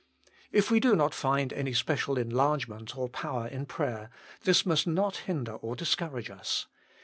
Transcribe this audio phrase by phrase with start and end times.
[0.51, 4.09] If we do not find any special enlargement or power in prayer,
[4.45, 6.65] this must not hinder or discourage us.